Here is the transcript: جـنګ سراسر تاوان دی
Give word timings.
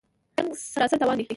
جـنګ 0.35 0.49
سراسر 0.73 0.97
تاوان 1.01 1.17
دی 1.19 1.25